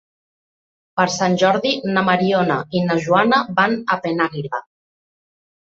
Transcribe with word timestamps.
Per 0.99 1.05
Sant 1.15 1.35
Jordi 1.41 1.73
na 1.97 2.03
Mariona 2.09 2.57
i 2.79 2.83
na 2.89 2.97
Joana 3.05 3.43
van 3.61 3.79
a 3.97 3.99
Penàguila. 4.07 4.65